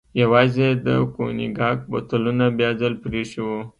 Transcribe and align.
یوازې 0.21 0.65
یې 0.71 0.79
د 0.85 0.87
کونیګاک 1.15 1.79
بوتلونه 1.91 2.45
بیا 2.57 2.69
ځل 2.81 2.93
پرې 3.03 3.17
ایښي 3.23 3.41
و. 3.45 3.49